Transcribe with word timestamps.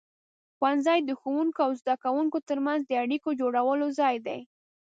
ښوونځی 0.57 0.99
د 1.05 1.11
ښوونکو 1.19 1.59
او 1.65 1.71
زده 1.81 1.95
کوونکو 2.03 2.37
ترمنځ 2.47 2.81
د 2.87 2.91
اړیکو 3.03 3.29
د 3.31 3.35
جوړولو 3.41 3.87
ځای 3.99 4.15
دی. 4.27 4.39